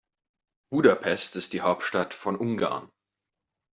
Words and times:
Budapest 0.71 1.35
ist 1.35 1.53
die 1.53 1.61
Hauptstadt 1.61 2.15
von 2.15 2.35
Ungarn. 2.35 2.89